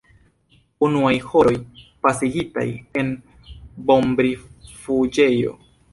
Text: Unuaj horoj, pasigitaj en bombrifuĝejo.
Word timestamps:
Unuaj 0.87 1.11
horoj, 1.33 1.51
pasigitaj 2.07 2.65
en 3.03 3.15
bombrifuĝejo. 3.93 5.55